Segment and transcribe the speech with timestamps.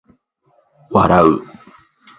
[0.89, 1.45] 笑う